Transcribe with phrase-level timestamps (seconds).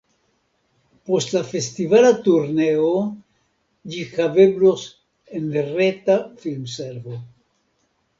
[1.09, 2.87] Post la festivala turneo
[3.95, 4.87] ĝi haveblos
[5.41, 7.19] en reta filmservo.